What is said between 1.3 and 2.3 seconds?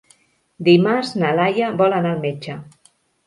Laia vol anar al